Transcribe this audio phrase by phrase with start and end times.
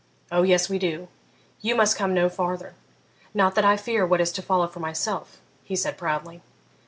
[0.31, 1.09] 'O yes, we do;
[1.61, 2.73] you must come no farther.
[3.35, 6.41] Not that I fear what is to follow for myself,' he said proudly.